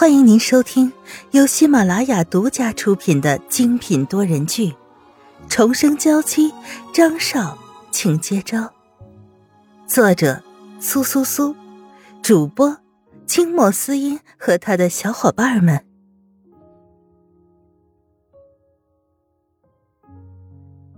[0.00, 0.92] 欢迎您收听
[1.32, 4.70] 由喜马拉雅独家出品的精品多人剧
[5.48, 6.52] 《重生娇妻》，
[6.94, 7.58] 张少，
[7.90, 8.72] 请接招。
[9.88, 10.40] 作者：
[10.78, 11.56] 苏苏苏，
[12.22, 12.78] 主播：
[13.26, 15.84] 清末思音和他的小伙伴们。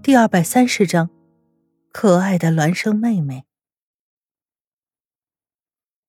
[0.03, 1.09] 第二百三十章，
[1.91, 3.46] 可爱的孪生妹妹。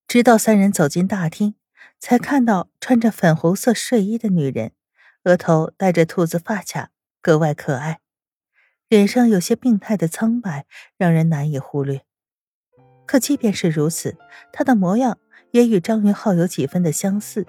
[0.09, 1.55] 直到三人走进大厅。
[2.01, 4.71] 才看到穿着粉红色睡衣的女人，
[5.23, 6.89] 额头戴着兔子发卡，
[7.21, 8.01] 格外可爱，
[8.89, 10.65] 脸上有些病态的苍白，
[10.97, 12.01] 让人难以忽略。
[13.05, 14.17] 可即便是如此，
[14.51, 15.19] 她的模样
[15.51, 17.45] 也与张云浩有几分的相似，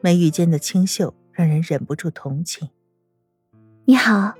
[0.00, 2.70] 眉宇间的清秀让人忍不住同情。
[3.86, 4.34] 你好，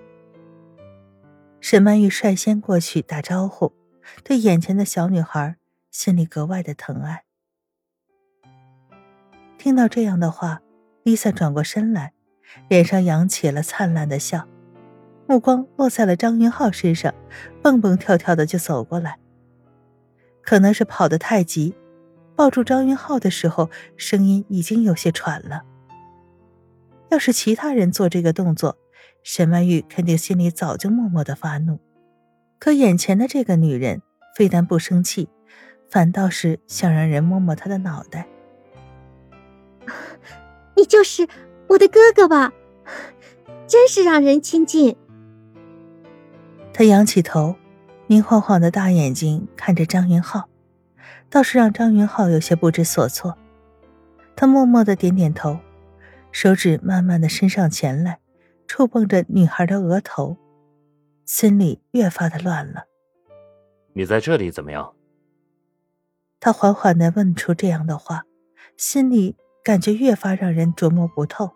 [1.60, 3.72] 沈曼玉率先过去打招呼，
[4.22, 5.56] 对眼前的小女孩
[5.90, 7.24] 心里格外的疼爱。
[9.62, 10.60] 听到这样的话
[11.04, 12.14] ，Lisa 转过身来，
[12.68, 14.48] 脸上扬起了灿烂的笑，
[15.28, 17.14] 目光落在了张云浩身上，
[17.62, 19.20] 蹦蹦跳跳的就走过来。
[20.42, 21.76] 可能是跑得太急，
[22.34, 25.62] 抱住张云浩的时候，声音已经有些喘了。
[27.10, 28.76] 要是其他人做这个动作，
[29.22, 31.78] 沈曼玉肯定心里早就默默的发怒。
[32.58, 34.02] 可眼前的这个女人，
[34.36, 35.28] 非但不生气，
[35.88, 38.26] 反倒是想让人摸摸她的脑袋。
[40.76, 41.28] 你就是
[41.68, 42.52] 我的哥哥吧？
[43.66, 44.96] 真是让人亲近。
[46.74, 47.56] 他仰起头，
[48.06, 50.48] 明晃晃的大眼睛看着张云浩，
[51.30, 53.36] 倒是让张云浩有些不知所措。
[54.36, 55.58] 他默默的点点头，
[56.30, 58.18] 手指慢慢的伸上前来，
[58.66, 60.36] 触碰着女孩的额头，
[61.24, 62.84] 心里越发的乱了。
[63.92, 64.94] 你在这里怎么样？
[66.40, 68.24] 他缓缓的问出这样的话，
[68.76, 69.36] 心里。
[69.64, 71.52] 感觉越发让人琢磨不透。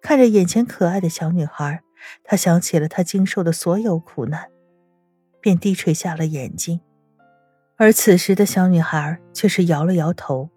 [0.00, 1.82] 看着眼前可爱的小女孩，
[2.22, 4.50] 他想起了他经受的所有苦难，
[5.40, 6.80] 便低垂下了眼睛。
[7.76, 10.50] 而此时的小女孩却是摇了摇头：“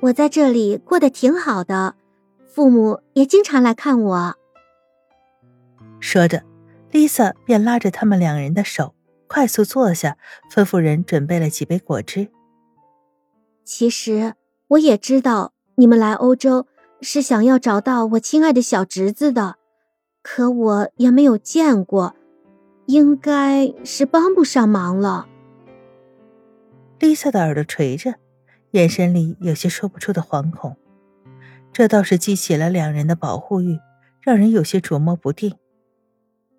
[0.00, 1.96] 我在这里过得挺好的，
[2.46, 4.34] 父母也经常来看我。”
[6.00, 6.42] 说着
[6.90, 8.94] ，Lisa 便拉着他们两人的手，
[9.26, 10.16] 快速坐下，
[10.50, 12.28] 吩咐人准备了几杯果汁。
[13.64, 14.34] 其实。
[14.74, 16.66] 我也知道你们来欧洲
[17.00, 19.56] 是想要找到我亲爱的小侄子的，
[20.22, 22.16] 可我也没有见过，
[22.86, 25.28] 应该是帮不上忙了。
[26.98, 28.14] Lisa 的耳朵垂着，
[28.72, 30.76] 眼神里有些说不出的惶恐，
[31.72, 33.78] 这倒是激起了两人的保护欲，
[34.22, 35.56] 让人有些琢磨不定。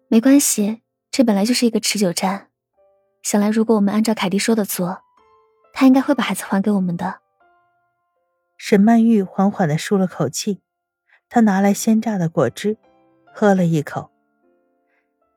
[0.07, 2.47] 没关系，这本来就是一个持久战。
[3.23, 4.99] 想来，如果我们按照凯蒂说的做，
[5.73, 7.24] 他应该会把孩子还给我们的。
[8.57, 10.61] 沈曼玉缓缓的舒了口气，
[11.29, 12.77] 她拿来鲜榨的果汁，
[13.33, 14.11] 喝了一口。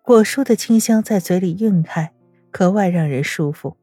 [0.02, 2.14] 果蔬的清香在嘴里晕开，
[2.50, 3.76] 格外让人舒服。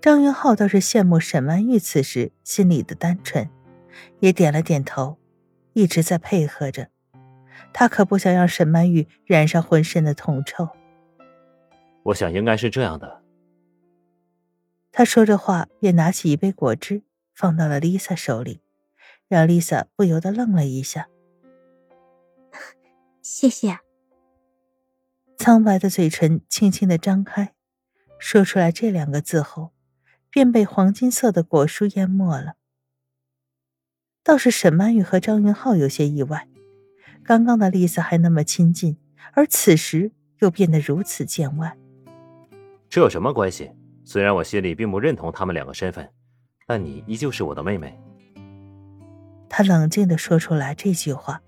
[0.00, 3.48] 张云浩倒是羡慕沈曼玉此时心里的单纯，
[4.20, 5.16] 也点了点头，
[5.72, 6.88] 一直在配合着。
[7.72, 10.68] 他可不想让沈曼玉染上浑身的铜臭。
[12.02, 13.22] 我想应该是这样的。
[14.92, 17.02] 他说着话，便拿起一杯果汁。
[17.34, 18.60] 放到了 Lisa 手里，
[19.28, 21.08] 让 Lisa 不由得愣了一下。
[23.20, 23.80] 谢谢。
[25.36, 27.54] 苍白的嘴唇轻轻的张开，
[28.18, 29.72] 说出来这两个字后，
[30.30, 32.54] 便被黄金色的果蔬淹没了。
[34.22, 36.48] 倒是沈曼玉和张云浩有些意外，
[37.22, 38.96] 刚刚的 Lisa 还那么亲近，
[39.32, 41.76] 而此时又变得如此见外。
[42.88, 43.72] 这有什么关系？
[44.04, 46.08] 虽然我心里并不认同他们两个身份。
[46.66, 47.98] 但你依旧是我的妹妹。
[49.48, 51.42] 他冷静的说出来这句话，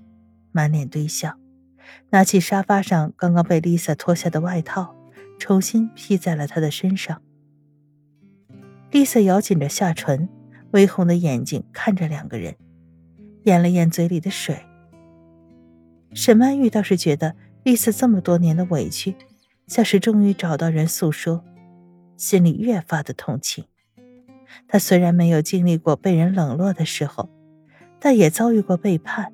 [0.53, 1.37] 满脸堆笑，
[2.11, 4.95] 拿起沙发上刚刚被 Lisa 脱下的外套，
[5.39, 7.21] 重新披在了她的身上。
[8.93, 10.29] Lisa 咬紧着下唇，
[10.71, 12.55] 微红的眼睛看着两个人，
[13.45, 14.65] 咽了咽嘴里的水。
[16.15, 17.35] 沈曼玉倒是觉得
[17.65, 19.17] Lisa 这么多年的委屈，
[19.67, 21.45] 像是终于找到人诉说，
[22.17, 23.65] 心里越发的同情。
[24.69, 27.29] 他虽然没有经历过被人冷落的时候，
[28.01, 29.33] 但也遭遇过背叛。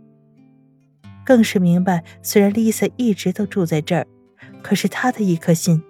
[1.25, 4.07] 更是明白，虽然 Lisa 一直都住在这儿，
[4.63, 5.83] 可是他的一颗心，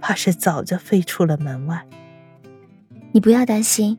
[0.00, 1.86] 怕是早就飞出了门外。
[3.12, 3.98] 你不要担心，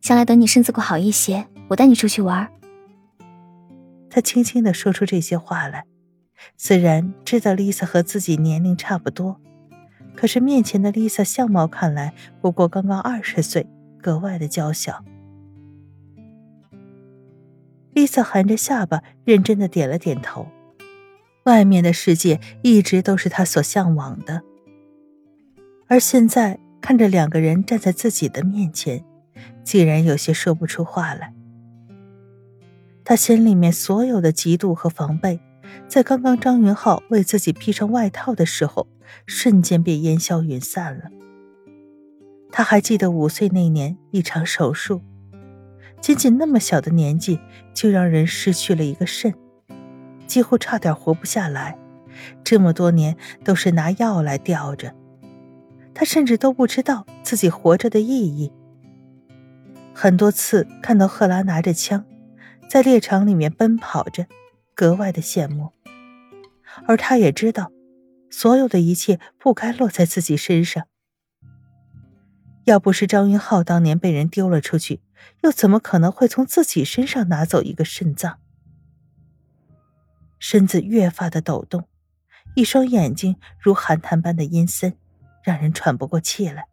[0.00, 2.48] 将来等你身子骨好一些，我带你出去玩。
[4.10, 5.84] 他轻轻的说出这些话来，
[6.56, 9.40] 虽然知道 Lisa 和自己年龄差不多，
[10.16, 13.66] 可是面前的 Lisa 相貌看来不过刚刚二十岁。
[14.06, 15.04] 格外的娇小。
[17.92, 20.46] Lisa 含着下巴，认真的点了点头。
[21.42, 24.42] 外面的世界一直都是她所向往的，
[25.88, 29.04] 而现在看着两个人站在自己的面前，
[29.64, 31.34] 竟然有些说不出话来。
[33.02, 35.40] 他心里面所有的嫉妒和防备，
[35.88, 38.86] 在刚刚张云浩为自己披上外套的时候，
[39.26, 41.10] 瞬间便烟消云散了。
[42.56, 45.02] 他还记得五岁那年一场手术，
[46.00, 47.38] 仅仅那么小的年纪
[47.74, 49.34] 就让人失去了一个肾，
[50.26, 51.78] 几乎差点活不下来。
[52.42, 53.14] 这么多年
[53.44, 54.94] 都是拿药来吊着，
[55.92, 58.50] 他甚至都不知道自己活着的意义。
[59.92, 62.06] 很多次看到赫拉拿着枪。
[62.70, 64.24] 在猎场里面奔跑着，
[64.74, 65.72] 格外的羡慕。
[66.86, 67.70] 而他也知道，
[68.30, 70.84] 所有的一切不该落在自己身上。
[72.66, 75.00] 要不是张云浩当年被人丢了出去，
[75.42, 78.40] 又怎么可能会从自己身上拿走一个肾脏？
[80.40, 81.86] 身子越发的抖动，
[82.56, 84.96] 一双眼睛如寒潭般的阴森，
[85.44, 86.64] 让人喘不过气来。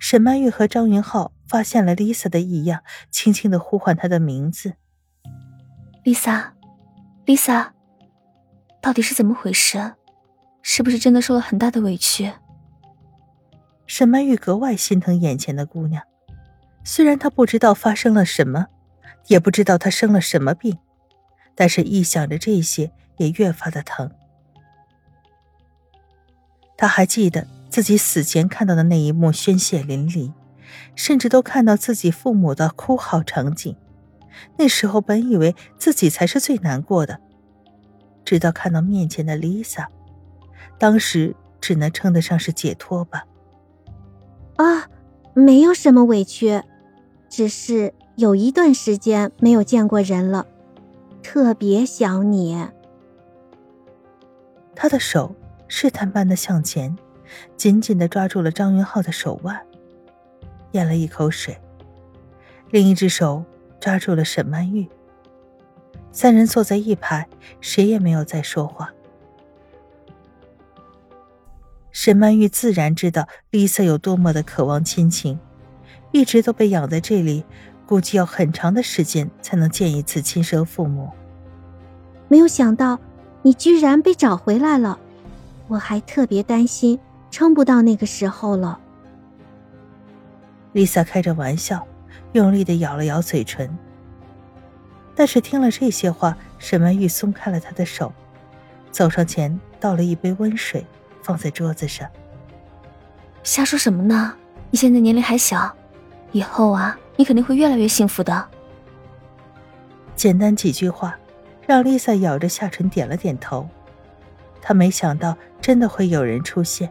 [0.00, 4.74] 沈曼玉和张云浩发现了 Lisa 的异样，轻轻的呼唤她的名字
[6.04, 7.70] ：“Lisa，Lisa，
[8.80, 9.94] 到底是怎么回事？
[10.62, 12.32] 是不是真的受了很大的委屈？”
[13.94, 16.02] 沈曼玉格外心疼眼前的姑娘，
[16.82, 18.68] 虽然她不知道发生了什么，
[19.26, 20.78] 也不知道她生了什么病，
[21.54, 24.10] 但是一想着这些，也越发的疼。
[26.74, 27.46] 她还记得。
[27.68, 30.32] 自己死前看到的那一幕，鲜血淋漓，
[30.94, 33.76] 甚至都看到自己父母的哭嚎场景。
[34.56, 37.20] 那时候本以为自己才是最难过的，
[38.24, 39.86] 直到看到面前的 Lisa，
[40.78, 43.24] 当时只能称得上是解脱吧。
[44.56, 44.88] 啊，
[45.34, 46.62] 没有什么委屈，
[47.28, 50.46] 只是有一段时间没有见过人了，
[51.22, 52.68] 特别想你。
[54.74, 55.34] 他的手
[55.68, 56.96] 试探般的向前。
[57.56, 59.58] 紧紧的抓住了张云浩的手腕，
[60.72, 61.58] 咽了一口水，
[62.70, 63.42] 另一只手
[63.80, 64.86] 抓住了沈曼玉。
[66.10, 67.26] 三人坐在一排，
[67.58, 68.92] 谁也没有再说话。
[72.04, 75.38] 沈曼玉自然知道丽萨有多么的渴望亲情，
[76.10, 77.44] 一直都被养在这里，
[77.86, 81.08] 估计要很长的时间才能见一次亲生父母。
[82.26, 82.98] 没有想到
[83.42, 84.98] 你居然被找回来了，
[85.68, 86.98] 我还特别担心。
[87.30, 88.80] 撑不到那个时候了。
[90.72, 91.86] 丽萨开着玩笑，
[92.32, 93.70] 用力的咬了咬嘴唇。
[95.14, 98.12] 但是听了这些话，沈曼玉松开了他的手，
[98.90, 100.84] 走上前倒了一杯温水，
[101.22, 102.08] 放在桌子上。
[103.42, 104.34] 瞎说什么呢？
[104.70, 105.74] 你现在年龄还小，
[106.32, 108.48] 以后啊，你肯定会越来越幸福的。
[110.14, 111.18] 简单几句话，
[111.66, 113.68] 让丽萨咬着下唇点了点头。
[114.60, 116.90] 她没想到，真的会有人出现。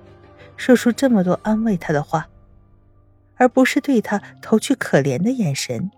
[0.57, 2.27] 说出这么多安慰她的话，
[3.37, 5.89] 而不是对她投去可怜的眼神。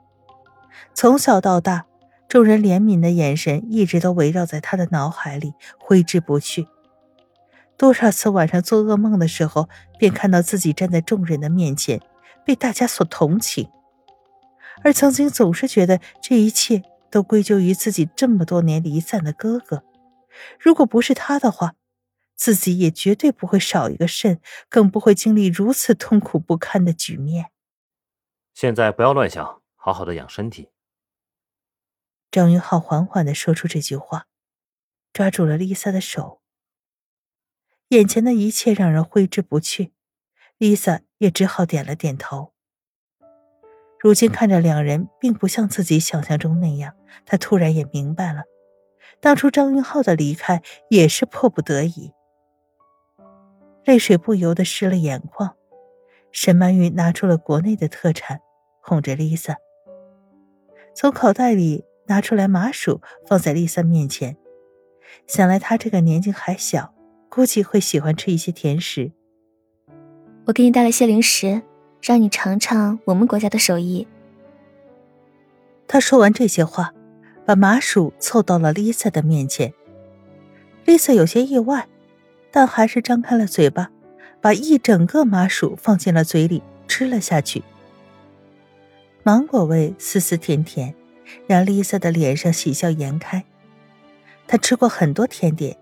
[0.94, 1.86] 从小到大，
[2.30, 6.68] 众人怜悯的眼神一直都围绕在她的脑海里，挥之不去。
[7.84, 9.68] 多少次晚上做噩梦的时候，
[10.00, 12.02] 便看到自己站在众人的面前，
[12.46, 13.70] 被大家所同情。
[14.86, 19.84] 而曾经总是觉得这一切都归咎于自己这么多年离散的哥哥，
[20.58, 21.74] 如果不是他的话。
[22.36, 27.52] 自己也绝对不会少一个肾，更不会经历如此痛苦不堪的局面。
[28.54, 30.72] 现在不要乱想，好好的养身体。
[32.32, 34.26] 张云浩缓缓的说出这句话，
[35.12, 36.43] 抓住了丽萨的手。
[37.94, 39.94] 眼前的一切让人挥之不去，
[40.58, 42.52] 丽萨也只好点了点头。
[44.00, 48.46] 如今看着两人并不像自己想象中那样，他突然也明白了，
[49.22, 52.12] 当初张云浩的离开也是迫不得已。
[53.86, 55.56] 泪水不由得湿了眼眶，
[56.32, 58.42] 沈曼玉拿出了国内的特产，
[58.82, 59.58] 哄着丽萨。
[60.96, 64.36] 从口袋里拿出来麻薯，放在丽萨面前。
[65.28, 66.93] 想来她这个年纪还小，
[67.36, 69.12] 估计会喜欢吃一些甜食。
[70.46, 71.64] 我给你带了些零食，
[72.00, 74.08] 让你尝尝我们国家的手艺。
[75.88, 76.94] 他说完这些话，
[77.44, 79.74] 把麻薯凑到了丽萨的面前。
[80.86, 81.88] 丽萨有些意外。
[82.52, 83.90] 但还是张开了嘴巴，
[84.40, 87.64] 把一整个麻薯放进了嘴里吃了下去。
[89.24, 90.94] 芒果味丝丝甜甜，
[91.48, 93.44] 让丽萨的脸上喜笑颜开。
[94.46, 95.76] 她吃过很多甜点，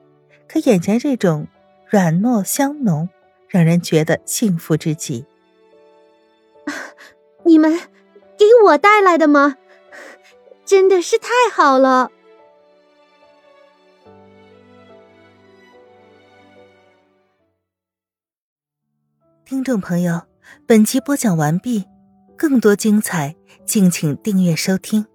[0.51, 1.48] 可眼前这种
[1.88, 3.08] 软糯香浓，
[3.48, 5.25] 让人觉得幸福至极。
[7.46, 7.72] 你们
[8.38, 9.55] 给我带来的吗？
[10.65, 12.12] 真的是太好了。
[19.46, 20.24] 听众朋友，
[20.67, 21.86] 本集播讲完毕，
[22.38, 25.05] 更多精彩，敬请订阅收听。